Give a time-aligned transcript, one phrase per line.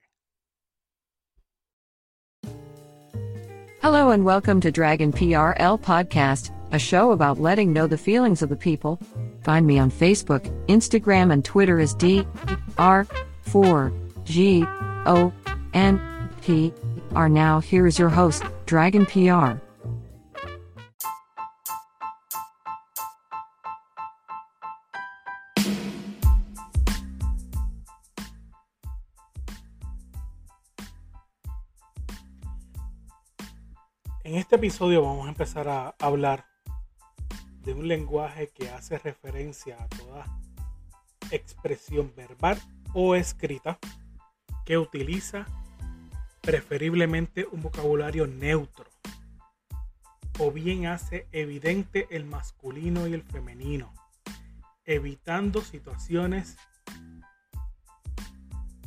[3.87, 8.49] Hello and welcome to Dragon PRL Podcast, a show about letting know the feelings of
[8.49, 8.99] the people.
[9.45, 12.27] Find me on Facebook, Instagram, and Twitter as D
[12.79, 13.07] R
[13.43, 13.93] 4
[14.25, 14.65] G
[15.07, 15.33] O
[15.73, 16.01] N
[16.43, 16.75] P
[17.15, 17.29] R.
[17.29, 19.65] Now, here is your host, Dragon PR.
[34.47, 36.47] Este episodio vamos a empezar a hablar
[37.65, 40.25] de un lenguaje que hace referencia a toda
[41.33, 42.57] expresión verbal
[42.95, 43.77] o escrita
[44.65, 45.47] que utiliza
[46.43, 48.89] preferiblemente un vocabulario neutro
[50.39, 53.93] o bien hace evidente el masculino y el femenino,
[54.85, 56.57] evitando situaciones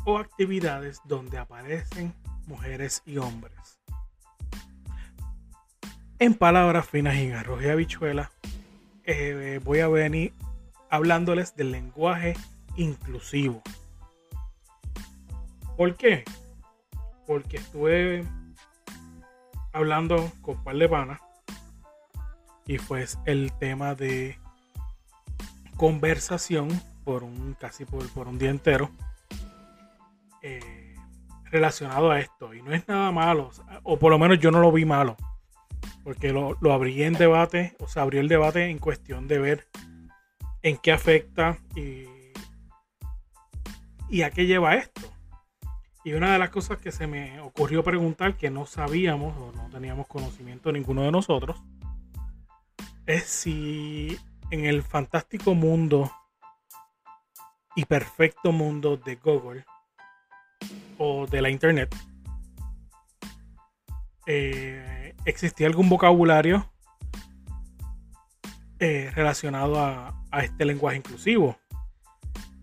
[0.05, 2.13] o actividades donde aparecen
[2.47, 3.78] mujeres y hombres.
[6.21, 7.67] En palabras finas y en arroz y
[9.05, 10.33] eh, voy a venir
[10.89, 12.35] hablándoles del lenguaje
[12.75, 13.61] inclusivo.
[15.77, 16.25] ¿Por qué?
[17.25, 18.25] Porque estuve
[19.71, 21.17] hablando con par de
[22.67, 24.37] y pues el tema de
[25.77, 26.67] conversación
[27.05, 28.91] por un casi por, por un día entero
[30.41, 30.95] eh,
[31.45, 33.51] relacionado a esto y no es nada malo
[33.83, 35.15] o por lo menos yo no lo vi malo
[36.03, 39.67] porque lo, lo abrí en debate, o sea, abrió el debate en cuestión de ver
[40.61, 42.05] en qué afecta y,
[44.09, 45.01] y a qué lleva esto.
[46.03, 49.69] Y una de las cosas que se me ocurrió preguntar, que no sabíamos o no
[49.69, 51.61] teníamos conocimiento ninguno de nosotros,
[53.05, 54.17] es si
[54.51, 56.11] en el fantástico mundo
[57.75, 59.65] y perfecto mundo de Google
[60.97, 61.95] o de la Internet,
[64.25, 64.98] eh,
[65.29, 66.69] existía algún vocabulario
[68.79, 71.57] eh, relacionado a, este lenguaje inclusivo,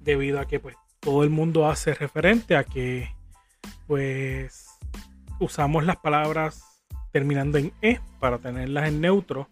[0.01, 3.13] debido a que pues todo el mundo hace referente a que
[3.87, 4.67] pues
[5.41, 6.63] usamos las palabras
[7.13, 9.49] terminando en e para tenerlas en neutro,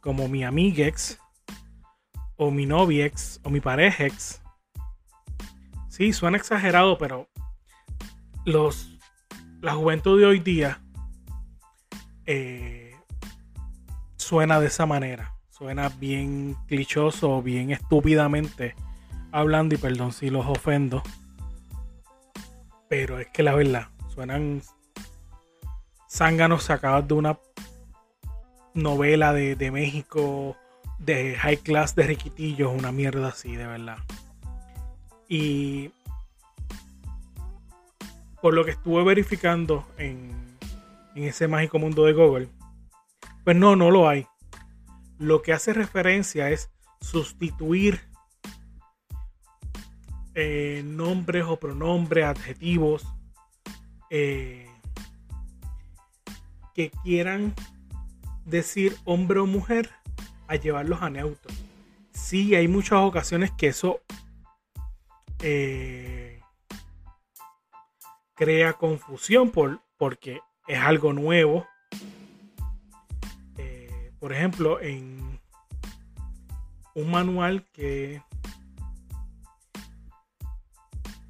[0.00, 1.18] como mi amiguex
[2.36, 4.40] o mi noviex o mi parejex.
[5.88, 7.28] Sí, suena exagerado, pero
[8.44, 8.98] los
[9.60, 10.80] la juventud de hoy día
[12.30, 12.94] eh,
[14.16, 15.34] suena de esa manera.
[15.48, 18.76] Suena bien clichoso, bien estúpidamente
[19.32, 21.02] hablando y perdón si los ofendo.
[22.88, 24.62] Pero es que la verdad, suenan
[26.08, 27.38] zánganos sacados de una
[28.74, 30.54] novela de, de México
[30.98, 33.98] de high class de riquitillos, una mierda así, de verdad.
[35.28, 35.92] Y
[38.42, 40.47] por lo que estuve verificando en
[41.18, 42.48] en ese mágico mundo de Google?
[43.44, 44.26] Pues no, no lo hay.
[45.18, 46.70] Lo que hace referencia es
[47.00, 48.00] sustituir
[50.34, 53.04] eh, nombres o pronombres, adjetivos
[54.10, 54.70] eh,
[56.74, 57.52] que quieran
[58.44, 59.90] decir hombre o mujer
[60.46, 61.52] a llevarlos a neutro.
[62.12, 64.00] Sí, hay muchas ocasiones que eso
[65.40, 66.40] eh,
[68.34, 71.66] crea confusión por, porque es algo nuevo.
[73.56, 75.40] Eh, por ejemplo, en
[76.94, 78.22] un manual que,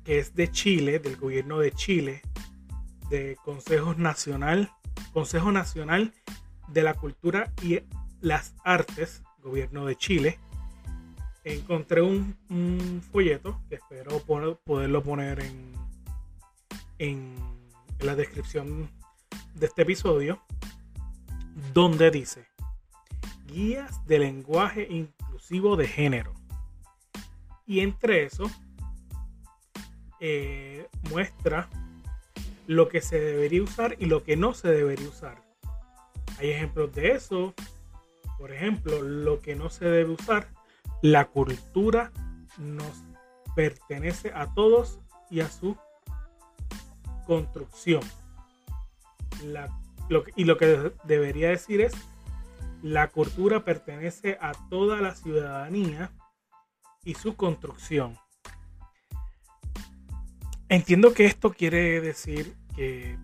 [0.04, 2.20] que es de Chile, del gobierno de Chile,
[3.08, 4.70] de Consejo Nacional,
[5.12, 6.12] Consejo Nacional
[6.68, 7.80] de la Cultura y
[8.20, 10.38] las Artes, gobierno de Chile,
[11.44, 12.36] encontré un,
[13.12, 14.18] folleto que espero
[14.64, 15.72] poderlo poner en,
[16.98, 17.34] en
[18.00, 18.90] la descripción
[19.58, 20.40] de este episodio,
[21.72, 22.46] donde dice
[23.46, 26.34] guías de lenguaje inclusivo de género.
[27.66, 28.50] Y entre eso
[30.20, 31.68] eh, muestra
[32.66, 35.42] lo que se debería usar y lo que no se debería usar.
[36.38, 37.54] Hay ejemplos de eso.
[38.38, 40.48] Por ejemplo, lo que no se debe usar,
[41.02, 42.12] la cultura
[42.58, 43.02] nos
[43.56, 45.00] pertenece a todos
[45.30, 45.76] y a su
[47.26, 48.02] construcción
[49.44, 51.92] lo y lo que debería decir es,
[52.82, 56.10] la cultura pertenece a toda la ciudadanía
[57.04, 58.16] y su construcción.
[60.68, 63.18] Entiendo que esto quiere decir que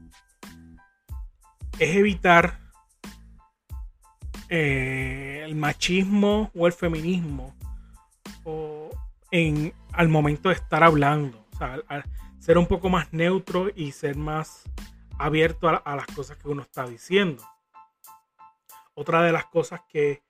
[1.78, 2.58] es evitar
[4.48, 7.54] eh, el machismo o el feminismo
[8.44, 8.90] o
[9.30, 11.46] en, al momento de estar hablando.
[11.54, 11.78] O sea,
[12.38, 14.64] ser un poco más neutro y ser más
[15.18, 17.42] abierto a, las cosas que uno está diciendo.
[18.94, 20.22] Otra de las cosas que,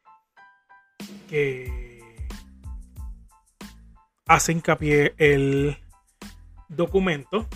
[1.28, 2.28] que
[4.26, 5.76] hace hincapié el
[6.69, 7.46] documento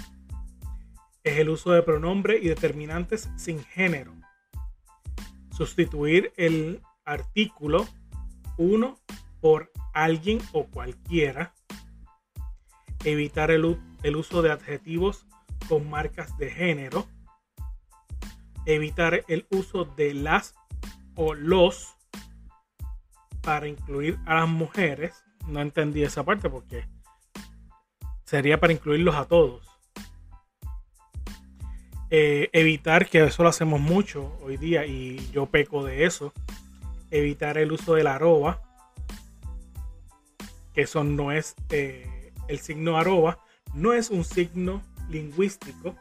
[1.25, 4.15] es el uso de pronombre y determinantes sin género.
[5.51, 7.87] Sustituir el artículo
[8.57, 8.99] uno
[9.41, 11.55] por alguien o cualquiera.
[13.05, 15.27] Evitar el, el uso de adjetivos
[15.69, 17.07] con marcas de género.
[18.69, 20.55] Evitar el uso de las
[21.17, 21.97] o los
[23.41, 25.25] para incluir a las mujeres.
[25.47, 26.87] No entendí esa parte porque
[28.25, 29.67] sería para incluirlos a todos.
[32.11, 36.35] Eh, evitar, que eso lo hacemos mucho hoy día y yo peco de eso,
[37.11, 38.61] evitar el uso de la arroba,
[40.75, 43.39] que eso no es eh, el signo arroba,
[43.73, 45.97] no es un signo lingüístico,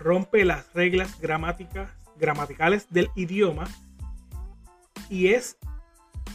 [0.00, 3.68] rompe las reglas gramáticas, gramaticales del idioma
[5.08, 5.56] y es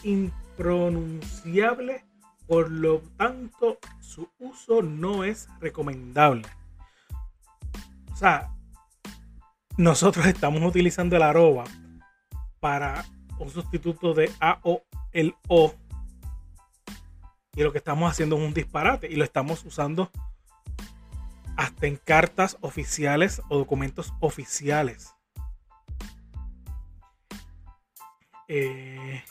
[0.03, 2.06] impronunciable,
[2.47, 6.47] por lo tanto su uso no es recomendable.
[8.13, 8.53] O sea,
[9.77, 11.63] nosotros estamos utilizando el arroba
[12.59, 13.03] para
[13.39, 15.73] un sustituto de A o el O.
[17.56, 20.12] Y lo que estamos haciendo es un disparate y lo estamos usando
[21.57, 25.13] hasta en cartas oficiales o documentos oficiales.
[28.48, 29.24] Eh,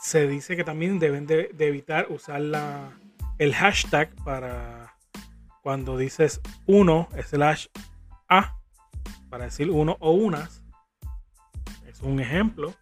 [0.00, 2.92] se dice que también deben de, evitar usar la,
[3.38, 4.94] el hashtag para
[5.62, 7.66] cuando dices uno slash
[8.28, 8.56] a
[9.28, 10.62] para decir uno o unas.
[11.86, 12.72] Es un ejemplo.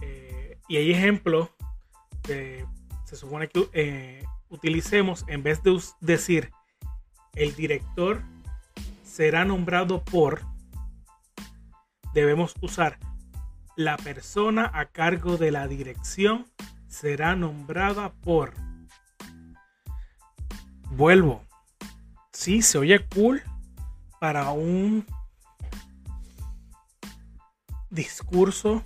[0.00, 1.50] Eh, y hay ejemplos
[2.22, 2.64] que
[3.04, 6.52] se supone que eh, utilicemos en vez de decir
[7.34, 8.22] el director
[9.02, 10.42] será nombrado por,
[12.14, 12.98] debemos usar
[13.76, 16.46] la persona a cargo de la dirección
[16.88, 18.54] será nombrada por.
[20.90, 21.42] Vuelvo.
[22.32, 23.42] Sí, se oye cool,
[24.20, 25.06] para un
[27.88, 28.82] discurso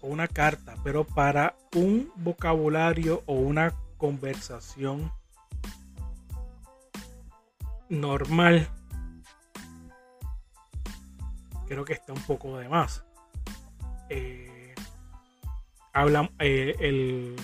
[0.00, 5.12] o una carta, pero para un vocabulario o una conversación
[7.90, 8.68] normal,
[11.68, 13.04] creo que está un poco de más.
[14.08, 14.74] Eh,
[16.38, 17.36] eh, el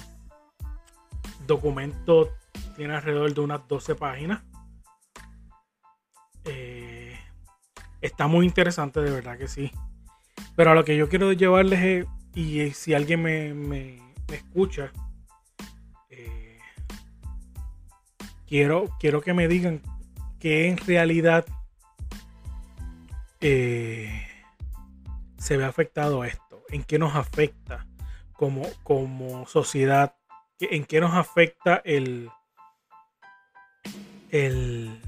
[1.47, 2.31] documento
[2.77, 4.43] tiene alrededor de unas 12 páginas.
[6.45, 7.19] Eh,
[8.01, 9.71] está muy interesante, de verdad que sí.
[10.55, 13.99] Pero a lo que yo quiero llevarles es, y si alguien me,
[14.33, 14.93] escucha,
[16.11, 16.59] eh,
[18.47, 19.83] quiero, quiero que me digan
[20.47, 21.45] que en realidad
[23.41, 24.29] eh,
[25.39, 27.85] se ve afectado esto, en qué nos afecta
[28.33, 30.15] como, como sociedad,
[30.61, 32.31] en qué nos afecta el,
[34.31, 35.03] el,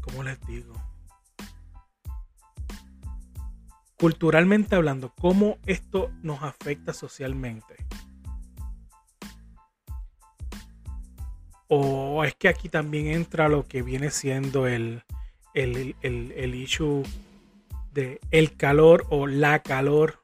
[0.00, 0.80] ¿cómo les digo?
[3.98, 7.87] Culturalmente hablando, ¿cómo esto nos afecta socialmente?
[11.68, 15.02] O es que aquí también entra lo que viene siendo el,
[15.54, 17.02] el, el, el issue
[17.92, 20.20] de el calor o la calor,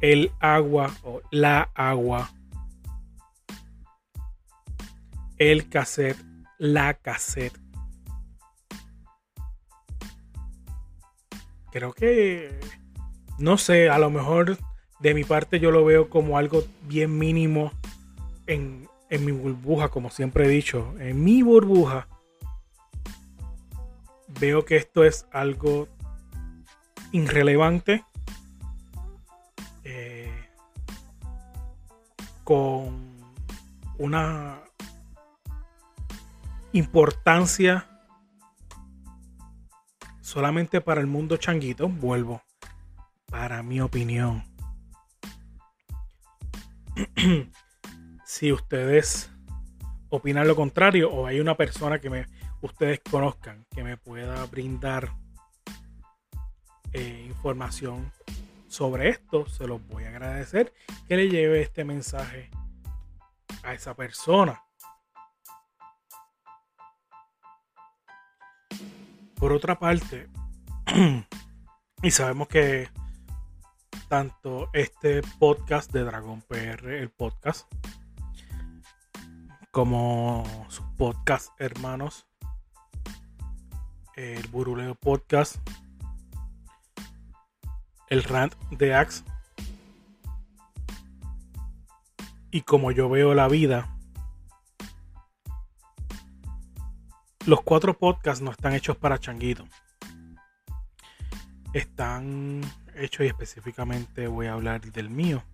[0.00, 2.30] el agua o la agua,
[5.38, 6.18] el cassette,
[6.58, 7.58] la cassette.
[11.70, 12.58] creo que,
[13.38, 14.58] no sé, a lo mejor
[15.00, 17.72] de mi parte yo lo veo como algo bien mínimo
[18.46, 22.06] en, mi burbuja, como siempre he dicho, en mi burbuja.
[24.38, 25.88] Veo que esto es algo
[27.10, 28.04] irrelevante.
[29.82, 30.32] Eh,
[32.44, 33.10] con
[33.98, 34.60] una
[36.72, 37.86] importancia
[40.20, 42.42] solamente para el mundo changuito, vuelvo,
[43.26, 44.44] para mi opinión.
[48.30, 49.28] si ustedes
[50.08, 52.26] opinan lo contrario o hay una persona que me,
[52.60, 55.16] ustedes conozcan que me pueda brindar
[56.92, 58.12] eh, información
[58.68, 60.72] sobre esto, se los voy a agradecer
[61.08, 62.50] que le lleve este mensaje
[63.64, 64.62] a esa persona.
[69.34, 70.28] Por otra parte,
[72.02, 72.88] y sabemos que
[74.08, 77.66] tanto este podcast de Dragon PR, el podcast,
[79.70, 82.26] como sus podcast hermanos,
[84.16, 85.56] el Buruleo Podcast,
[88.08, 89.24] el Rant de Axe,
[92.50, 93.96] y como yo veo la vida,
[97.46, 99.64] los cuatro podcasts no están hechos para changuito.
[101.72, 102.60] Están
[102.96, 105.44] hechos y específicamente voy a hablar del mío.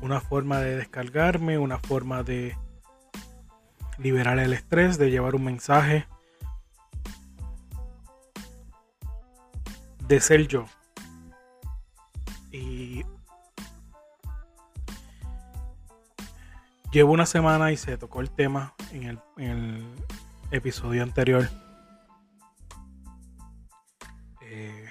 [0.00, 2.56] Una forma de descargarme, una forma de
[3.98, 6.06] liberar el estrés, de llevar un mensaje,
[10.06, 10.66] de ser yo.
[12.50, 13.04] Y
[16.92, 19.84] llevo una semana y se tocó el tema en el,
[20.50, 21.46] episodio anterior.
[24.40, 24.90] Eh,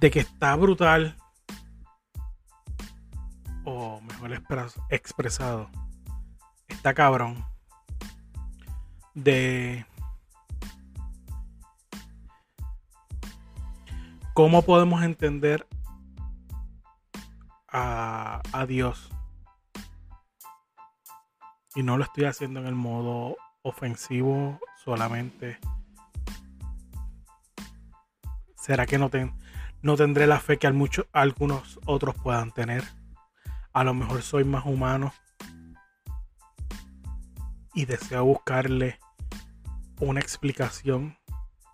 [0.00, 1.16] de que está brutal
[4.90, 5.70] expresado
[6.68, 7.44] está cabrón
[9.14, 9.86] de
[14.34, 15.66] cómo podemos entender
[17.68, 19.10] a, a, Dios.
[21.74, 25.58] Y no lo estoy haciendo en el modo ofensivo solamente.
[28.56, 29.10] ¿Será que no,
[29.82, 32.84] no tendré la fe que algunos otros puedan tener?
[33.74, 35.12] A lo mejor soy más humano
[37.74, 39.00] y deseo buscarle
[40.00, 41.18] una explicación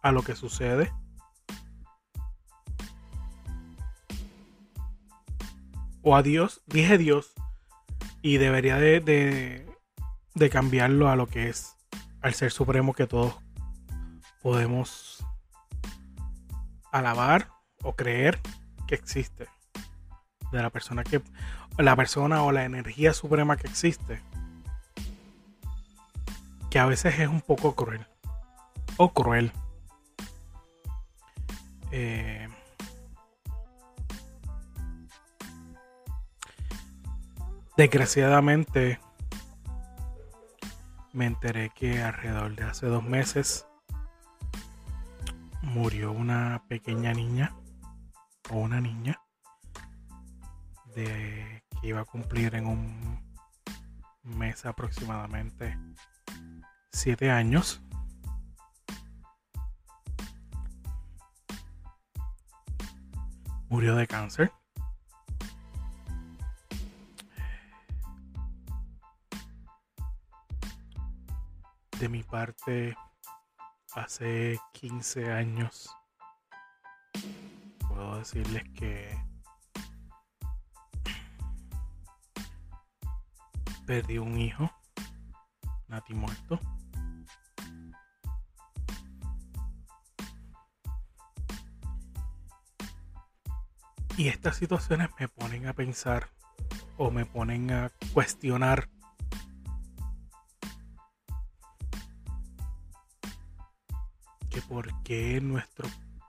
[0.02, 0.92] a lo que sucede.
[6.02, 7.34] O a Dios, dije Dios,
[8.22, 9.00] y debería de,
[10.34, 11.76] de, cambiarlo a lo que es
[12.22, 13.34] al ser supremo que todos
[14.42, 15.22] podemos
[16.92, 17.50] alabar
[17.82, 18.40] o creer
[18.86, 19.48] que existe.
[20.50, 21.22] De la persona que.
[21.80, 24.20] La persona o la energía suprema que existe
[26.68, 28.06] que a veces es un poco cruel.
[28.98, 29.50] O cruel.
[31.90, 32.46] Eh,
[37.78, 39.00] desgraciadamente
[41.14, 43.66] me enteré que alrededor de hace dos meses
[45.62, 47.56] murió una pequeña niña
[48.50, 49.20] o una niña
[50.94, 53.20] de iba a cumplir en un
[54.22, 55.78] mes aproximadamente
[56.92, 57.80] siete años.
[63.68, 64.52] Murió de cáncer.
[71.98, 72.96] De mi parte,
[73.94, 75.94] hace 15 años,
[77.86, 79.29] puedo decirles que
[83.90, 84.70] perdí un hijo,
[85.88, 86.60] Nati muerto.
[94.16, 96.28] Y estas situaciones me ponen a pensar
[96.98, 98.88] o me ponen a cuestionar
[104.50, 105.88] que por qué nuestro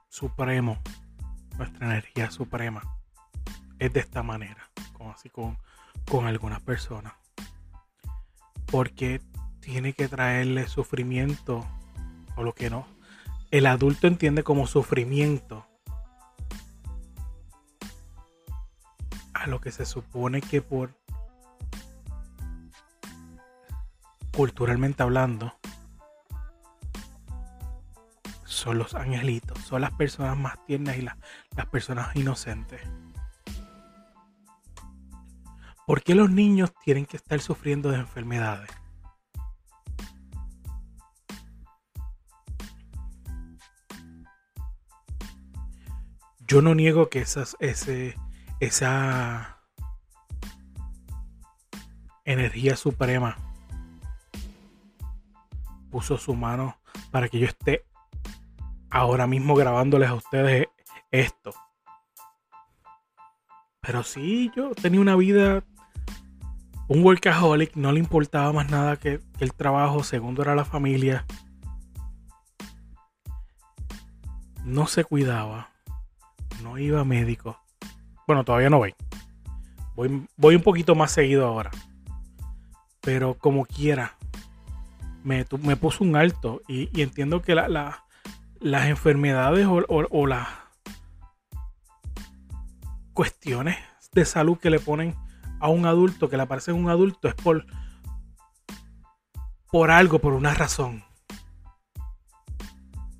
[0.09, 0.81] supremo,
[1.59, 2.81] nuestra energía suprema,
[3.77, 5.59] es de esta manera, como así con,
[6.09, 7.20] con algunas personas.
[8.71, 9.21] Porque
[9.59, 11.65] tiene que traerle sufrimiento
[12.35, 12.87] o lo que no.
[13.51, 15.65] El adulto entiende como sufrimiento
[19.33, 20.93] a lo que se supone que por
[24.31, 25.53] culturalmente hablando
[28.43, 31.17] son los angelitos, son las personas más tiernas y las,
[31.55, 32.81] las personas inocentes.
[35.87, 38.69] ¿Por qué los niños tienen que estar sufriendo de enfermedades?
[46.47, 47.55] Yo no niego que esas,
[48.59, 49.61] esa
[52.25, 53.37] energía suprema
[55.89, 56.77] puso su mano
[57.11, 57.85] para que yo esté
[58.89, 60.67] ahora mismo grabándoles a ustedes
[61.11, 61.53] esto.
[63.81, 65.63] Pero sí, yo tenía una vida,
[66.91, 71.25] un workaholic, no le importaba más nada que, el trabajo, segundo era la familia.
[74.65, 75.69] No se cuidaba,
[76.61, 77.57] no iba a médico.
[78.27, 78.93] Bueno, todavía no voy.
[79.95, 81.71] Voy, voy un poquito más seguido ahora.
[82.99, 84.17] Pero como quiera,
[85.23, 88.03] me, me puso un alto y, entiendo que la, la,
[88.59, 90.45] las enfermedades o, o, o las
[93.13, 93.77] cuestiones
[94.11, 95.15] de salud que le ponen
[95.61, 97.65] a un adulto, que le aparecen un adulto, es por,
[99.71, 101.03] por algo, por una razón.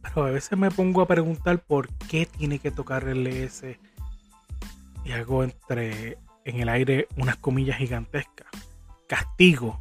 [0.02, 3.80] Pero a veces me pongo a preguntar por qué tiene que tocar el S
[5.06, 8.48] y hago entre en el aire unas comillas gigantescas.
[9.08, 9.80] Castigo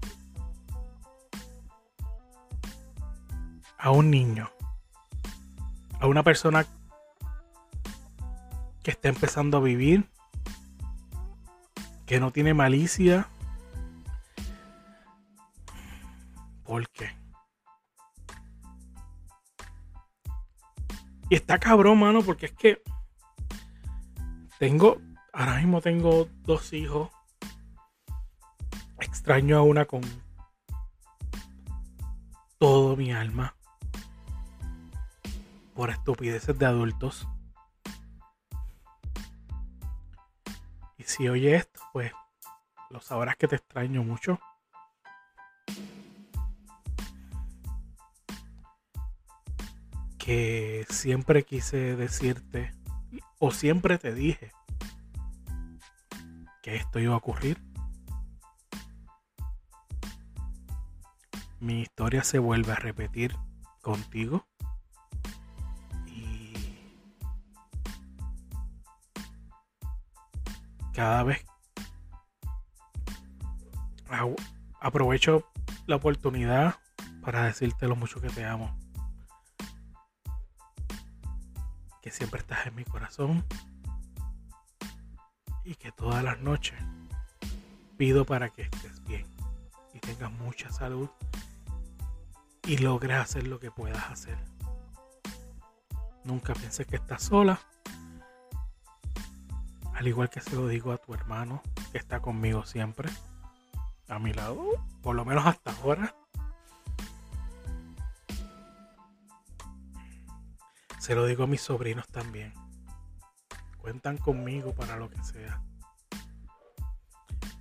[3.78, 4.50] a un niño,
[5.98, 6.66] a una persona
[8.82, 10.08] que está empezando a vivir,
[12.10, 13.28] que no tiene malicia.
[16.64, 17.08] ¿Por qué?
[21.28, 22.82] Y está cabrón, mano, porque es que
[24.58, 25.00] tengo,
[25.32, 27.10] ahora mismo tengo dos hijos.
[28.98, 30.00] Extraño a una con
[32.58, 33.54] todo mi alma
[35.76, 37.28] por estupideces de adultos.
[41.10, 42.12] Si oye esto, pues
[42.88, 44.38] lo sabrás que te extraño mucho.
[50.18, 52.72] Que siempre quise decirte,
[53.40, 54.52] o siempre te dije,
[56.62, 57.60] que esto iba a ocurrir.
[61.58, 63.36] Mi historia se vuelve a repetir
[63.82, 64.46] contigo.
[70.92, 71.44] Cada vez
[74.80, 75.44] aprovecho
[75.86, 76.76] la oportunidad
[77.22, 78.76] para decirte lo mucho que te amo.
[82.02, 83.44] Que siempre estás en mi corazón.
[85.64, 86.78] Y que todas las noches
[87.96, 89.26] pido para que estés bien
[89.92, 91.10] y tengas mucha salud
[92.66, 94.38] y logres hacer lo que puedas hacer.
[96.24, 97.60] Nunca pienses que estás sola.
[100.00, 103.10] Al igual que se lo digo a tu hermano, que está conmigo siempre,
[104.08, 106.14] a mi lado, por lo menos hasta ahora.
[110.98, 112.54] Se lo digo a mis sobrinos también.
[113.76, 115.62] Cuentan conmigo para lo que sea.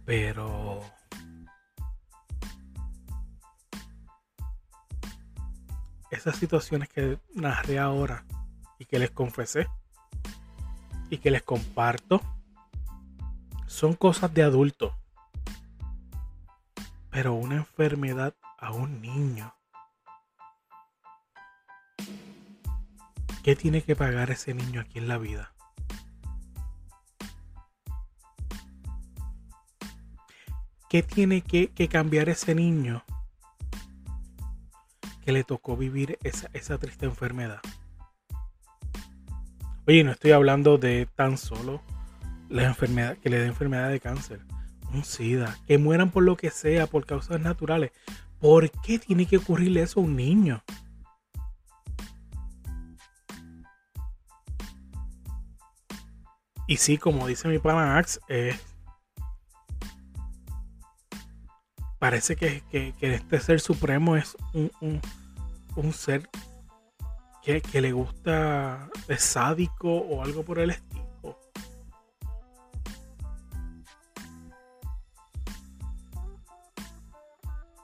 [0.05, 0.79] Pero
[6.09, 8.23] esas situaciones que narré ahora
[8.77, 9.67] y que les confesé
[11.09, 12.21] y que les comparto
[13.67, 14.95] son cosas de adulto.
[17.09, 19.53] Pero una enfermedad a un niño.
[23.43, 25.53] ¿Qué tiene que pagar ese niño aquí en la vida?
[30.89, 33.03] ¿Qué tiene que, que cambiar ese niño
[35.23, 37.61] que le tocó vivir esa, esa triste enfermedad?
[39.89, 41.81] Oye, no estoy hablando de tan solo
[42.47, 44.39] la enfermedad, que le dé enfermedad de cáncer,
[44.93, 47.91] un SIDA, que mueran por lo que sea, por causas naturales.
[48.39, 50.63] ¿Por qué tiene que ocurrirle eso a un niño?
[56.67, 58.55] Y sí, como dice mi pana Ax, eh,
[61.97, 65.01] parece que, que, este ser supremo es un,
[65.75, 66.29] un ser
[67.57, 71.39] que, le gusta, sádico o algo por el estilo.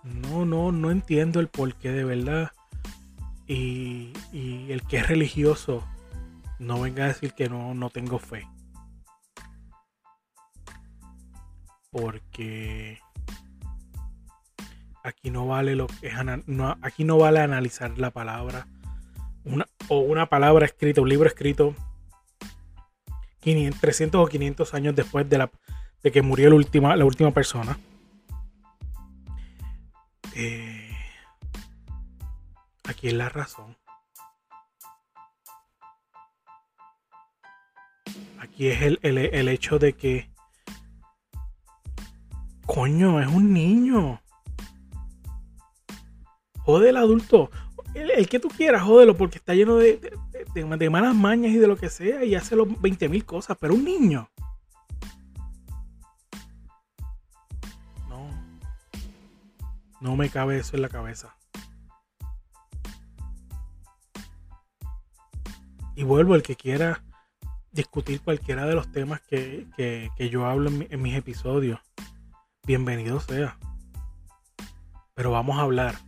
[0.04, 2.52] No, no, no entiendo el porqué de verdad.
[3.48, 5.84] Y, y el que es religioso
[6.60, 8.48] no venga a decir que no, no tengo fe.
[11.90, 13.00] Porque
[15.04, 16.14] aquí no vale lo que es
[16.48, 18.68] no, aquí no vale analizar la palabra
[19.46, 21.76] una, o una palabra escrita, un libro escrito
[23.42, 25.52] 500, 300 o 500 años después de, la,
[26.04, 27.80] de que murió la última, la última persona.
[30.36, 30.98] Eh,
[32.84, 33.78] aquí es la razón.
[38.40, 40.30] Aquí es el, el, el hecho de que
[42.66, 44.22] Coño, es un niño.
[46.64, 47.52] Jode el adulto
[47.96, 50.00] el, que tú quieras, jódelo, porque está lleno de,
[50.54, 53.74] de, malas mañas y de lo que sea, y hace los 20 mil cosas, pero
[53.74, 54.30] un niño.
[58.10, 58.30] No.
[60.02, 61.36] No me cabe eso en la cabeza.
[65.96, 67.02] Y vuelvo, el que quiera
[67.72, 71.80] discutir cualquiera de los temas que, que, yo hablo en mis episodios,
[72.66, 73.58] bienvenido sea.
[75.14, 76.05] Pero vamos a hablar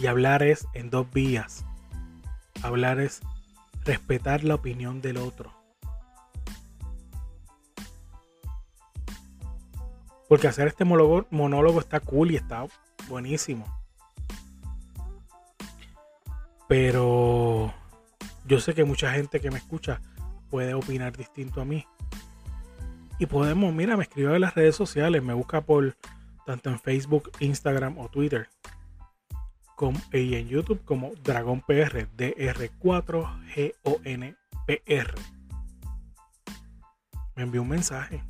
[0.00, 1.66] y hablar es en dos vías.
[2.62, 3.20] Hablar es
[3.84, 5.52] respetar la opinión del otro.
[10.26, 12.64] Porque hacer este monólogo, está cool y está
[13.08, 13.66] buenísimo.
[16.66, 17.74] Pero
[18.46, 20.00] yo sé que mucha gente que me escucha
[20.48, 21.84] puede opinar distinto a mí.
[23.18, 25.94] Y podemos, mira, me escribe en las redes sociales, me busca por
[26.46, 28.48] tanto en Facebook, Instagram o Twitter.
[30.12, 35.14] Y en YouTube como Dragón PR, DR4GONPR.
[37.36, 38.22] Me envió un mensaje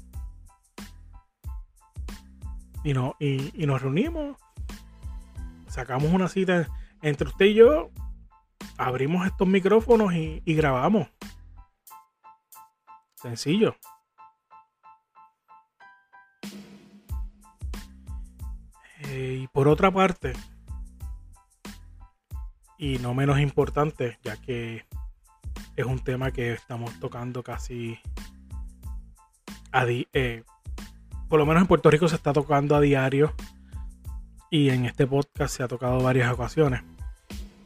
[2.83, 4.37] y, no, y, nos reunimos,
[5.69, 6.69] sacamos una cita
[7.03, 7.91] entre usted y yo,
[8.79, 11.09] abrimos estos micrófonos y, grabamos.
[13.17, 13.77] Sencillo.
[19.03, 20.33] Eh, y por otra parte,
[22.81, 24.87] y no menos importante, ya que
[25.77, 28.01] es un tema que estamos tocando casi
[29.71, 30.45] a, eh,
[31.29, 33.35] por lo menos en Puerto Rico se está tocando a diario
[34.51, 36.83] y en este podcast se ha tocado varias ocasiones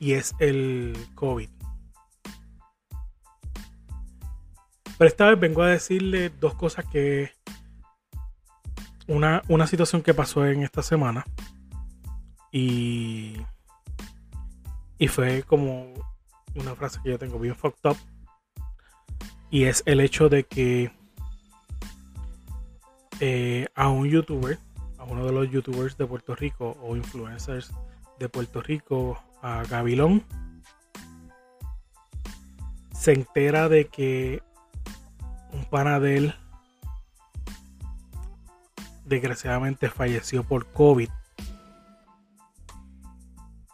[0.01, 1.49] y es el COVID.
[4.99, 7.31] Pero esta vez vengo a decirle dos cosas que
[9.07, 11.25] una, una situación que pasó en esta semana
[12.51, 13.37] y,
[14.99, 15.93] y fue como
[16.55, 17.97] una frase que yo tengo bien fucked up
[19.51, 20.91] y es el hecho de que
[23.21, 24.59] eh, a un youtuber,
[24.99, 27.73] a uno de los youtubers de Puerto Rico o influencers
[28.19, 30.25] de Puerto Rico, a Gabilón,
[32.93, 34.43] se entera de que
[35.53, 36.35] un panadel
[39.05, 41.11] desgraciadamente falleció por COVID.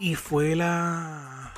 [0.00, 1.52] Y fue la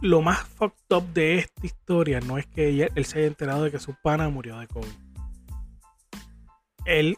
[0.00, 3.70] lo más fucked up de esta historia no es que él se haya enterado de
[3.70, 4.88] que su pana murió de COVID.
[6.84, 7.16] El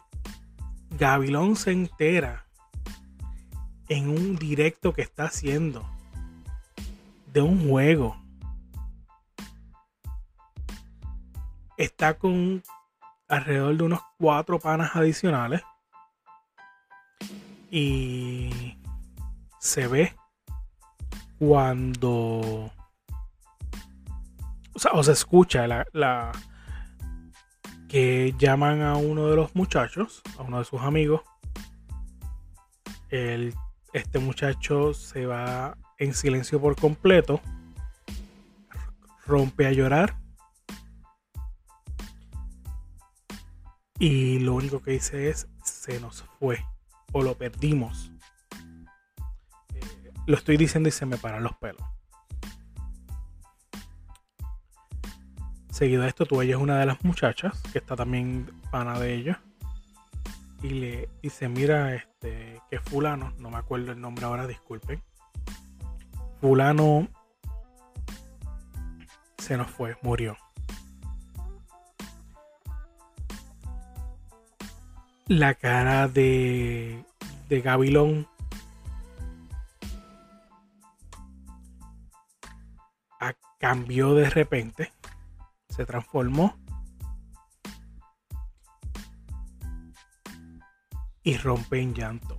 [0.90, 2.46] Gabilón se entera
[3.88, 5.88] en un directo que está haciendo
[7.32, 8.16] de un juego.
[11.76, 12.62] Está con
[13.28, 15.62] alrededor de unos cuatro panas adicionales.
[17.78, 18.78] Y
[19.60, 20.16] se ve
[21.38, 22.72] cuando
[24.94, 26.32] o, se escucha la,
[27.86, 31.20] que llaman a uno de los muchachos, a uno de sus amigos.
[33.10, 33.52] El,
[33.92, 37.42] este muchacho se va en silencio por completo,
[39.26, 40.16] rompe a llorar
[43.98, 46.64] y lo único que dice es se nos fue
[47.16, 48.12] o lo perdimos.
[49.74, 51.82] Eh, lo estoy diciendo y se me paran los pelos.
[55.70, 59.14] Seguido de esto, tú ella es una de las muchachas, que está también pana de
[59.14, 59.40] ella.
[60.62, 65.02] Y le dice, mira, este, que fulano, no me acuerdo el nombre ahora, disculpen.
[66.42, 67.08] Fulano
[69.38, 70.36] se nos fue, murió.
[75.26, 77.04] La cara de,
[77.48, 78.26] de Gabilón
[83.58, 84.92] cambió de repente
[85.68, 86.56] se transformó
[91.22, 92.38] y rompe en llanto.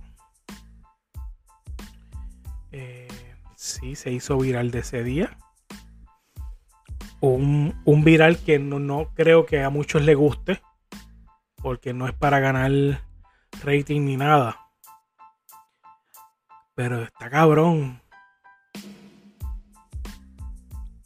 [2.72, 5.36] Eh, sí, se hizo viral de ese día.
[7.20, 7.74] Un,
[8.04, 10.62] viral que no, no, creo que a muchos le guste,
[11.62, 12.70] porque no es para ganar
[13.62, 14.68] rating ni nada.
[16.74, 18.00] Pero está cabrón.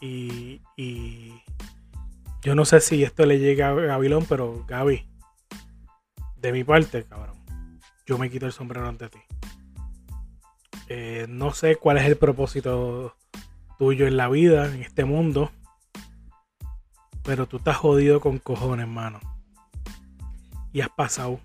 [0.05, 0.61] y,
[2.43, 5.09] yo no sé si esto le llega a Gabilón, pero Gaby,
[6.37, 7.37] de mi parte, cabrón,
[8.05, 9.21] yo me quito el sombrero ante ti.
[10.89, 13.17] Eh, no sé cuál es el propósito
[13.79, 15.53] tuyo en la vida, en este mundo,
[17.23, 19.21] pero tú estás jodido con cojones, hermano.
[20.73, 21.41] Y has pasado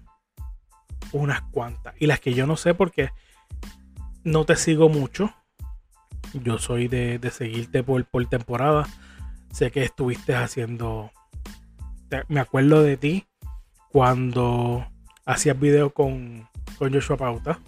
[1.12, 1.96] unas cuantas.
[2.00, 3.10] Y las que yo no sé porque
[4.24, 5.34] no te sigo mucho.
[6.34, 8.88] Yo soy de, seguirte por, por temporada
[9.52, 11.12] sé que estuviste haciendo,
[12.28, 13.26] me acuerdo de ti
[13.90, 14.86] cuando
[15.26, 17.60] hacías video con, con Joshua Pauta.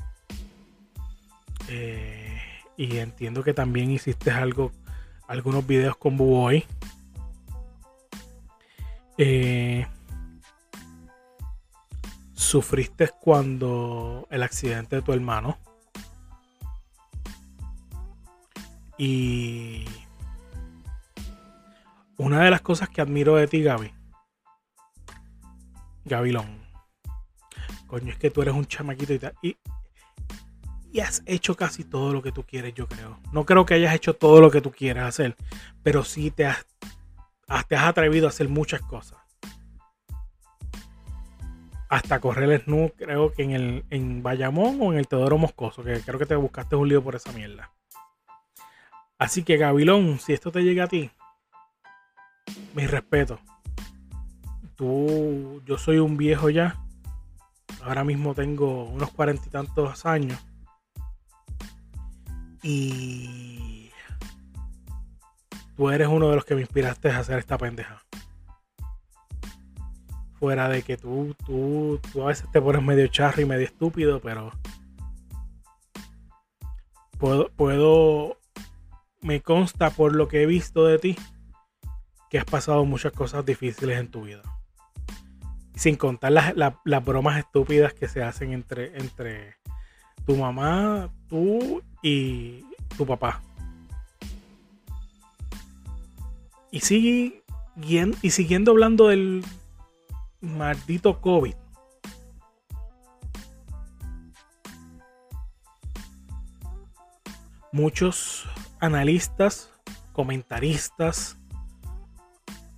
[1.67, 2.39] Eh,
[2.77, 4.71] y entiendo que también hiciste algo,
[5.27, 6.65] algunos videos con Buboy.
[9.17, 9.85] Eh,
[12.39, 15.57] sufriste cuando el accidente de tu hermano.
[18.97, 19.85] Y
[22.17, 23.93] una de las cosas que admiro de ti, Gaby,
[26.05, 26.59] Gabilón,
[27.87, 29.57] coño, es que tú eres un chamaquito y, y,
[30.91, 33.19] y, has hecho casi todo lo que tú quieres, yo creo.
[33.33, 35.35] No creo que hayas hecho todo lo que tú quieres hacer,
[35.83, 36.65] pero sí te has,
[37.67, 39.18] te has atrevido a hacer muchas cosas.
[41.89, 45.83] Hasta correr el snoop, creo que en el en Bayamón o en el Teodoro Moscoso,
[45.83, 47.71] que creo que te buscaste un lío por esa mierda.
[49.17, 51.09] Así que Gabilón, si esto te llega a ti,
[52.73, 53.39] mi respeto.
[54.75, 56.77] Tú, yo soy un viejo ya.
[57.83, 60.39] Ahora mismo tengo unos cuarenta y tantos años.
[62.61, 63.91] Y
[65.75, 68.01] tú eres uno de los que me inspiraste a hacer esta pendeja.
[70.39, 74.21] Fuera de que tú, tú, tú a veces te pones medio charro y medio estúpido,
[74.21, 74.51] pero
[77.17, 78.37] puedo, puedo,
[79.21, 81.15] me consta por lo que he visto de ti
[82.29, 84.43] que has pasado muchas cosas difíciles en tu vida.
[85.75, 89.55] Sin contar las, las, bromas estúpidas que se hacen entre, entre
[90.25, 92.65] tu mamá, tú y
[92.97, 93.41] tu papá.
[96.71, 97.43] Y, sigue,
[98.21, 99.43] y siguiendo hablando del
[100.41, 101.55] maldito COVID.
[107.71, 108.49] Muchos
[108.79, 109.71] analistas,
[110.13, 111.37] comentaristas,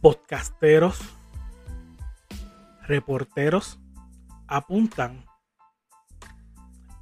[0.02, 1.00] podcasteros,
[2.84, 3.80] reporteros
[4.48, 5.26] apuntan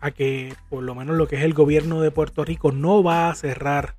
[0.01, 3.29] a que por lo menos lo que es el gobierno de Puerto Rico no va
[3.29, 3.97] a cerrar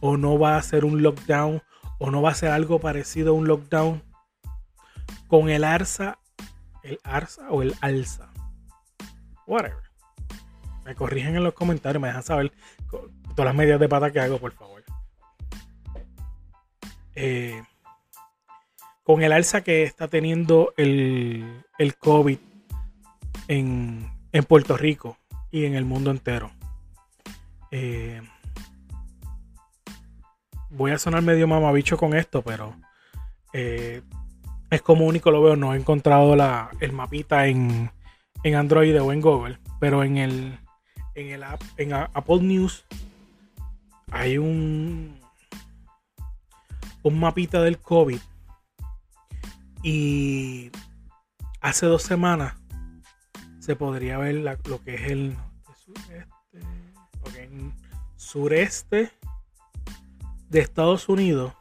[0.00, 1.62] o no va a hacer un lockdown
[1.98, 4.02] o no va a hacer algo parecido a un lockdown
[5.34, 6.20] con el ARSA,
[6.84, 8.32] el ARSA o el ALSA.
[9.48, 9.82] Whatever.
[10.84, 12.52] Me corrigen en los comentarios, me dejan saber
[12.88, 14.84] todas las medidas de pata que hago, por favor.
[17.16, 17.60] Eh,
[19.02, 22.38] con el alza que está teniendo el, el COVID
[23.48, 25.18] en, en, Puerto Rico
[25.50, 26.52] y en el mundo entero.
[27.72, 28.22] Eh,
[30.70, 32.76] voy a sonar medio mamabicho con esto, pero
[33.52, 34.00] eh,
[34.74, 35.56] es como único lo veo.
[35.56, 37.90] No he encontrado la, el mapita en,
[38.42, 40.58] en Android o en Google, pero en el,
[41.14, 42.84] en el app, en Apple News
[44.10, 45.18] hay un,
[47.02, 48.18] un mapita del COVID
[49.82, 50.70] y
[51.60, 52.54] hace dos semanas
[53.58, 55.36] se podría ver lo que es el
[55.74, 56.26] sureste,
[58.16, 59.12] sureste
[60.48, 61.52] de Estados Unidos.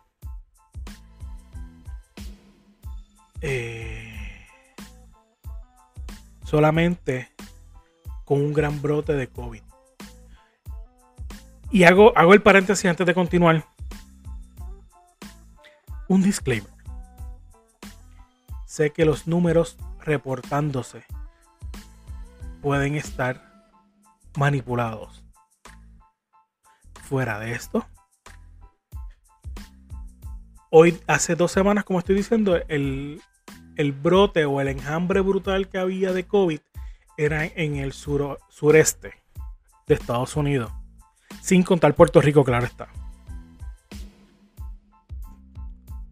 [3.43, 4.47] Eh,
[6.43, 7.29] solamente
[8.25, 9.62] con un gran brote de COVID.
[11.69, 13.65] Y hago, hago el paréntesis antes de continuar.
[16.08, 16.73] Un disclaimer
[18.73, 21.06] sé que los números reportándose
[22.60, 23.69] pueden estar
[24.36, 25.23] manipulados.
[27.03, 27.86] Fuera de esto,
[30.71, 33.21] hoy, hace dos semanas, como estoy diciendo, el,
[33.91, 36.59] brote o el enjambre brutal que había de COVID
[37.17, 39.13] era en el sureste
[39.88, 40.71] de Estados Unidos.
[41.41, 42.88] Sin contar Puerto Rico, claro está.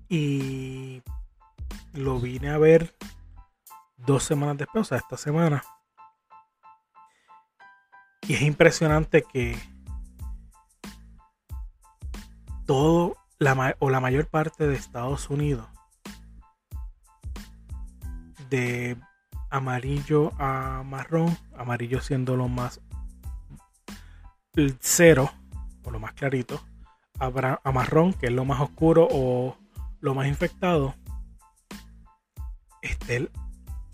[0.09, 1.01] Y
[1.93, 2.93] lo vine a ver
[3.97, 5.63] dos semanas después, o sea, esta semana.
[8.27, 9.57] Y es impresionante que
[12.65, 15.70] todo la, o la mayor parte de Estados Unidos
[18.51, 18.97] de
[19.49, 22.81] amarillo a marrón, amarillo siendo lo más
[24.79, 25.31] cero
[25.83, 26.61] o lo más clarito,
[27.17, 29.57] a marrón que es lo más oscuro o
[30.01, 30.95] lo más infectado,
[32.81, 33.29] esté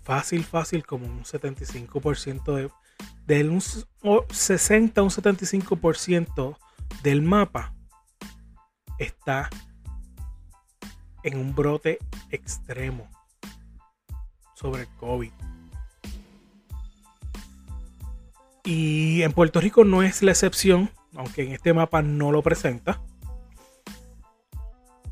[0.02, 2.70] fácil, fácil como un 75% de,
[3.26, 6.56] del un 60 un 75%
[7.02, 7.74] del mapa
[8.98, 9.50] está
[11.22, 11.98] en un brote
[12.30, 13.08] extremo
[14.58, 15.30] sobre el COVID.
[18.64, 23.00] Y en Puerto Rico no es la excepción, aunque en este mapa no lo presenta.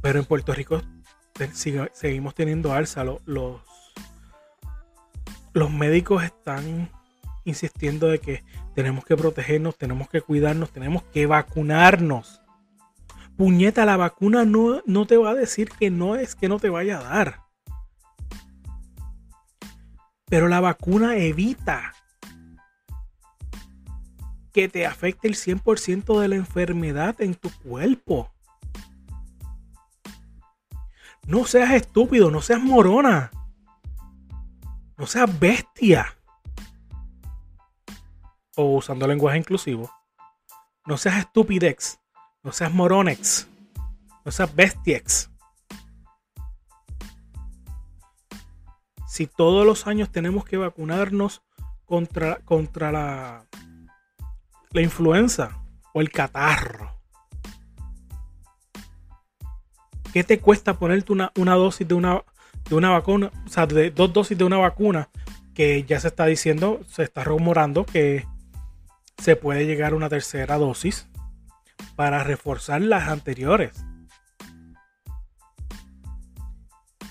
[0.02, 0.82] Pero en Puerto Rico
[1.92, 3.20] seguimos teniendo alza los,
[5.52, 6.90] los médicos están
[7.44, 12.42] insistiendo de que tenemos que protegernos, tenemos que cuidarnos, tenemos que vacunarnos.
[13.36, 16.68] Puñeta, la vacuna no, no te va a decir que no es que no te
[16.68, 17.45] vaya a dar.
[20.28, 21.94] Pero la vacuna evita
[24.52, 28.32] que te afecte el 100% de la enfermedad en tu cuerpo.
[31.26, 33.30] No seas estúpido, no seas morona.
[34.96, 36.16] No seas bestia.
[38.56, 39.90] O usando lenguaje inclusivo.
[40.86, 42.00] No seas estupidex.
[42.42, 43.46] No seas moronex.
[44.24, 45.30] No seas bestiex.
[49.16, 51.40] Si todos los años tenemos que vacunarnos
[51.86, 53.46] contra, contra la,
[54.72, 55.62] la influenza
[55.94, 57.00] o el catarro.
[60.12, 62.24] ¿Qué te cuesta ponerte una, dosis de una,
[62.68, 63.32] de una vacuna?
[63.46, 65.08] O sea, de dos dosis de una vacuna
[65.54, 68.26] que ya se está diciendo, se está rumorando que
[69.16, 71.08] se puede llegar a una tercera dosis
[71.94, 73.82] para reforzar las anteriores.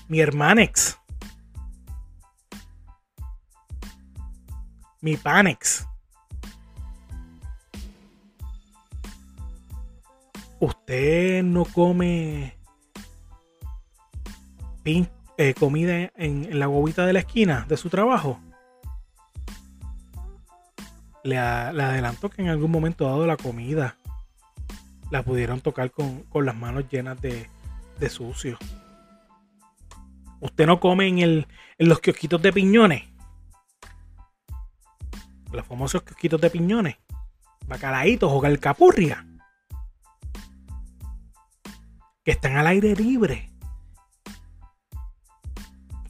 [0.06, 0.95] Mi hermanex.
[5.00, 5.86] Mi panex.
[10.58, 12.56] Usted no come
[15.38, 18.40] eh, comida en, la bobita de la esquina de su trabajo.
[21.24, 23.96] Le, adelanto que en algún momento dado la comida
[25.10, 27.50] la pudieron tocar con, las manos llenas de,
[27.98, 28.58] de, sucio.
[30.40, 31.46] Usted no come en, el,
[31.78, 33.02] en los kiosquitos de piñones.
[35.52, 36.96] Los famosos kiosquitos de piñones.
[37.66, 39.26] Bacalaitos o calcapurria.
[42.24, 43.50] Que están al aire libre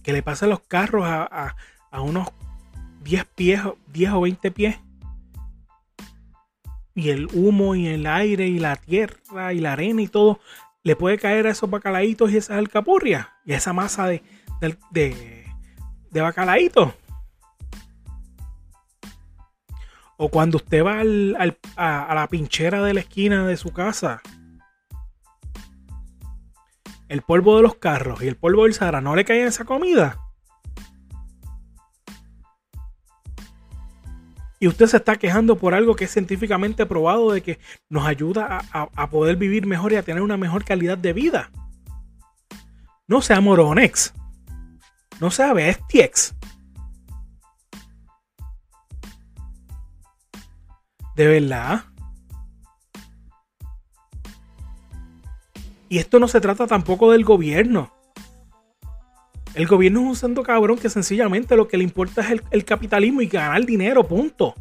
[0.07, 1.57] que le pasan los carros a,
[2.01, 2.29] unos
[3.03, 4.79] 10 pies, 10 o 20 pies.
[6.95, 10.39] Y el humo y el aire y la tierra y la arena y todo
[10.85, 14.23] le puede caer a esos bacalaitos y esas alcapurrias y a esa masa de,
[14.61, 15.45] de,
[16.13, 16.95] de, bacalaitos.
[20.17, 21.03] O cuando usted va
[21.77, 24.23] a, a la pinchera de la esquina de su casa
[27.09, 29.65] el polvo de los carros y el polvo del Sahara no le cae en esa
[29.65, 30.19] comida.
[34.59, 37.59] Y usted se está quejando por algo que es científicamente probado de que
[37.91, 41.51] nos ayuda a, poder vivir mejor y a tener una mejor calidad de vida.
[43.07, 44.15] No sea moronex.
[45.21, 46.35] No sea bestiex.
[51.17, 51.85] De verdad.
[55.89, 57.91] Y esto no se trata tampoco del gobierno.
[59.55, 63.23] El gobierno es un santo cabrón que sencillamente lo que le importa es el, capitalismo
[63.23, 64.55] y ganar dinero, punto.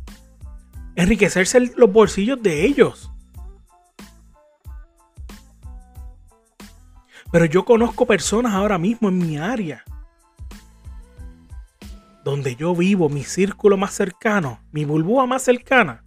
[0.96, 3.12] Enriquecerse los bolsillos de ellos.
[7.34, 9.84] Pero yo conozco personas ahora mismo en mi área.
[12.24, 16.05] Donde yo vivo, mi círculo más cercano, mi burbuja más cercana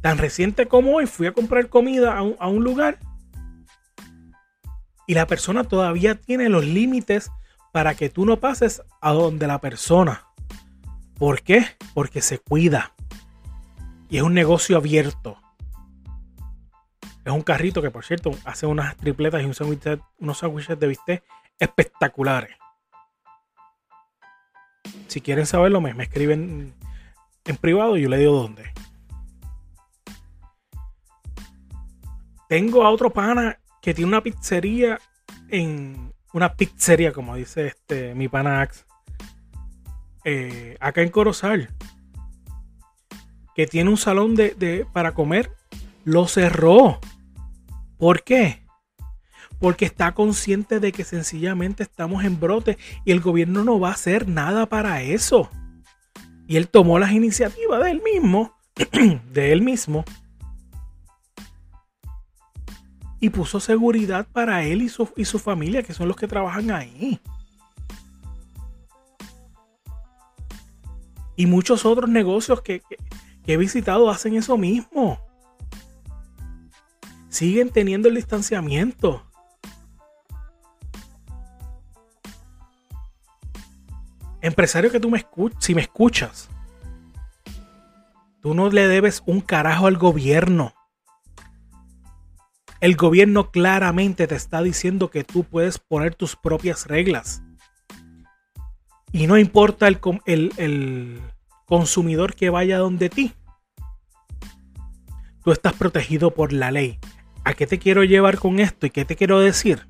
[0.00, 2.98] Tan reciente como hoy fui a comprar comida a un, lugar
[5.06, 7.30] y la persona todavía tiene los límites
[7.72, 10.26] para que tú no pases a donde la persona.
[11.18, 11.66] ¿Por qué?
[11.94, 12.94] Porque se cuida.
[14.08, 15.36] Y es un negocio abierto.
[17.24, 21.24] Es un carrito que, por cierto, hace unas tripletas y unos sándwiches de bistec
[21.58, 22.56] espectaculares.
[25.08, 26.72] Si quieren saberlo, me, me escriben
[27.44, 28.72] en privado y yo le digo dónde.
[32.48, 34.98] Tengo a otro pana que tiene una pizzería
[35.48, 36.12] en.
[36.32, 38.86] Una pizzería, como dice este mi pana Ax.
[40.24, 41.74] Eh, acá en Corozal.
[43.54, 45.50] Que tiene un salón de, para comer.
[46.04, 47.00] Lo cerró.
[47.98, 48.62] ¿Por qué?
[49.58, 53.94] Porque está consciente de que sencillamente estamos en brote y el gobierno no va a
[53.94, 55.50] hacer nada para eso.
[56.46, 58.54] Y él tomó las iniciativas de él mismo,
[59.32, 60.04] de él mismo,
[63.20, 66.70] y puso seguridad para él y su, y su familia, que son los que trabajan
[66.70, 67.20] ahí.
[71.38, 72.82] Y muchos otros negocios que,
[73.46, 75.20] he visitado hacen eso mismo.
[77.28, 79.24] Siguen teniendo el distanciamiento.
[84.40, 86.48] Empresario que tú me escuchas, si me escuchas,
[88.40, 90.74] tú no le debes un carajo al gobierno.
[92.80, 97.42] El gobierno claramente te está diciendo que tú puedes poner tus propias reglas.
[99.10, 101.20] Y no importa el, el,
[101.66, 103.32] consumidor que vaya donde ti.
[105.42, 106.98] Tú estás protegido por la ley.
[107.44, 109.88] ¿A qué te quiero llevar con esto y qué te quiero decir?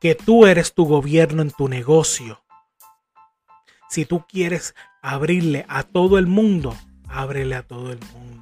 [0.00, 2.42] Que tú eres tu gobierno en tu negocio.
[3.88, 6.76] Si tú quieres abrirle a todo el mundo,
[7.08, 8.41] ábrele a todo el mundo.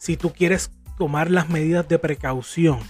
[0.00, 2.80] Si tú quieres tomar las medidas de precaución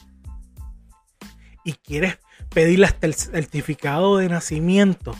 [1.65, 2.19] y quieres
[2.51, 5.17] pedirle el certificado de nacimiento,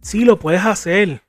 [0.00, 1.22] sí lo puedes hacer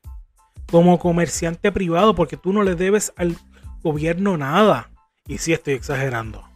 [0.70, 3.36] como comerciante privado porque tú no le debes al
[3.82, 4.92] gobierno nada.
[5.28, 6.48] Y sí estoy exagerando.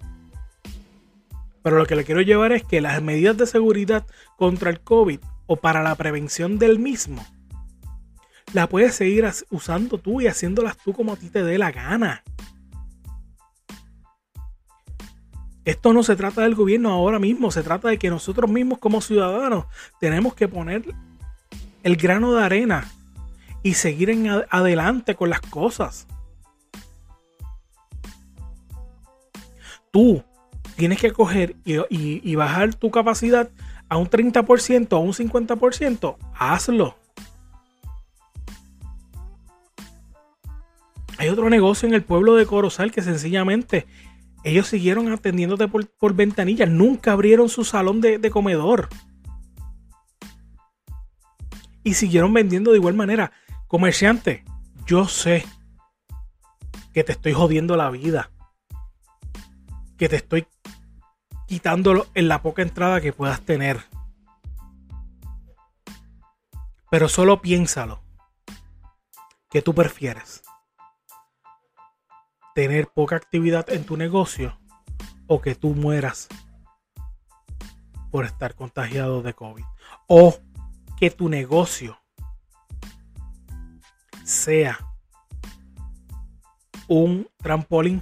[1.64, 4.06] Pero lo que le quiero llevar es que las medidas de seguridad
[4.38, 7.26] contra el COVID o para la prevención del mismo,
[8.54, 12.24] la puedes seguir usando tú y haciéndolas tú como a ti te dé la gana.
[15.66, 19.02] Esto no se trata del gobierno ahora mismo, se trata de que nosotros mismos como
[19.02, 19.66] ciudadanos
[20.00, 20.84] tenemos que poner
[21.84, 22.90] el grano de arena
[23.64, 26.08] y seguir en adelante con las cosas.
[29.92, 30.24] Tú
[30.76, 33.50] tienes que coger y, bajar tu capacidad
[33.90, 36.96] a un 30%, a un 50%, hazlo.
[41.18, 43.88] Hay otro negocio en el pueblo de Corozal que sencillamente
[44.44, 48.90] ellos siguieron atendiéndote por, ventanillas, nunca abrieron su salón de, de comedor.
[51.84, 53.32] Y siguieron vendiendo de igual manera.
[53.68, 54.44] Comerciante,
[54.86, 55.46] yo sé
[56.94, 58.32] que te estoy jodiendo la vida.
[59.98, 60.48] Que te estoy
[61.48, 63.86] quitándolo en la poca entrada que puedas tener.
[66.90, 68.02] Pero solo piénsalo.
[69.50, 70.44] ¿Qué tú prefieres?
[72.60, 74.60] ¿Tener poca actividad en tu negocio
[75.28, 76.28] o que tú mueras
[78.12, 79.64] por estar contagiado de COVID?
[80.08, 80.38] O
[81.00, 81.98] que tu negocio
[84.26, 84.78] sea
[86.90, 88.02] un trampolín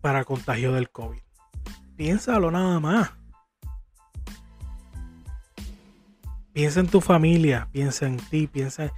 [0.00, 1.20] para contagio del COVID.
[1.96, 3.10] Piénsalo nada más.
[6.54, 8.90] Piensa en tu familia, piensa en ti, piensa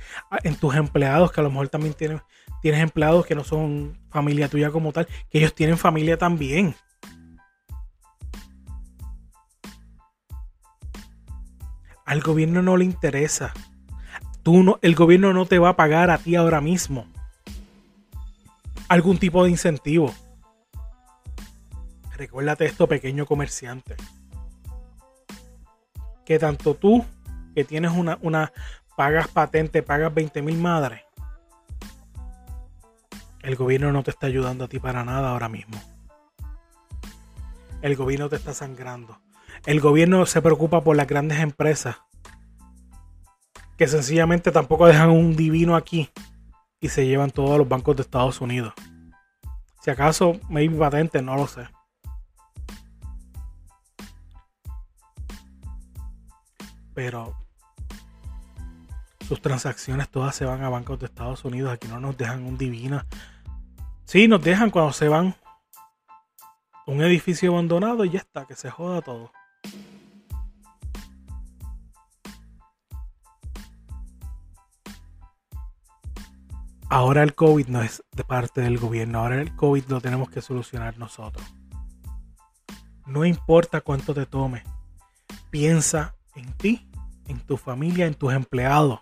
[0.45, 2.23] en tus empleados, que a lo mejor también tienes,
[2.63, 6.75] tienes empleados que no son familia tuya como tal, que ellos tienen familia también.
[12.07, 13.53] Al gobierno no le interesa
[14.43, 17.07] Tú no, el gobierno no te va a pagar a ti ahora mismo
[18.89, 20.13] algún tipo de incentivo.
[22.17, 23.97] Recuérdate esto, pequeño comerciante.
[26.27, 27.05] Que tanto tú,
[27.55, 28.53] que tienes una, una
[28.97, 31.01] pagas patente, pagas 20 mil madres,
[33.43, 35.81] el gobierno no te está ayudando a ti para nada ahora mismo.
[37.83, 39.21] El gobierno te está sangrando.
[39.67, 41.97] El gobierno se preocupa por las grandes empresas
[43.77, 46.11] que sencillamente tampoco dejan un divino aquí
[46.81, 48.75] y se llevan todos los bancos de Estados Unidos.
[49.81, 51.69] Si acaso maybe patente, no lo sé.
[56.95, 57.35] Pero
[59.27, 61.73] sus transacciones todas se van a bancos de Estados Unidos.
[61.73, 63.03] Aquí no nos dejan un divino.
[64.05, 65.35] Sí, nos dejan cuando se van
[66.87, 69.31] un edificio abandonado y ya está, que se joda todo.
[76.93, 80.43] ahora el COVID no es de parte del gobierno, ahora el COVID lo tenemos que
[80.43, 81.43] solucionar nosotros.
[83.07, 84.63] No importa cuánto te tome,
[85.51, 86.87] piensa en ti,
[87.29, 89.01] en tu familia, en tus empleados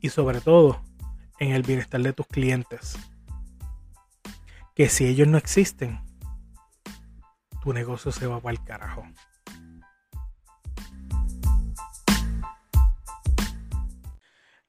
[0.00, 0.80] y sobre todo
[1.38, 2.98] en el bienestar de tus clientes.
[4.74, 6.00] Que si ellos no existen,
[7.62, 9.06] tu negocio se va para el carajo.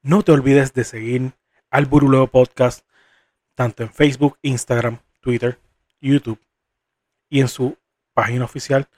[0.02, 1.32] No te olvides de seguir
[1.70, 2.86] al Buruleo Podcast
[3.56, 5.58] tanto en Facebook, Instagram, Twitter,
[6.00, 6.40] YouTube
[7.28, 7.76] y en su
[8.14, 8.88] página oficial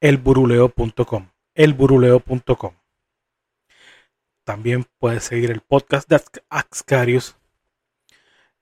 [0.00, 1.28] elburuleo.com.
[1.54, 2.74] Elburuleo.com.
[4.46, 7.36] También puedes seguir el podcast de Axcarius,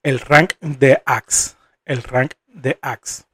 [0.01, 3.27] el rank de Ax, el rank de Ax.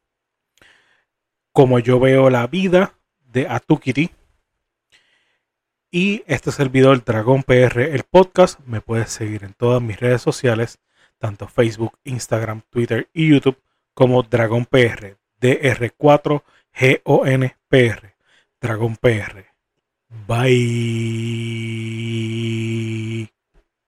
[1.53, 4.11] Como yo veo la vida de Atukiri
[5.91, 8.59] y este servidor Dragón PR, el podcast.
[8.65, 10.77] Me puedes seguir en todas mis redes sociales,
[11.19, 13.61] tanto Facebook, Instagram, Twitter y YouTube,
[13.93, 18.13] como Dragón PR, DR4GONPR,
[18.59, 19.50] Dragón PR.
[20.11, 20.51] Bye.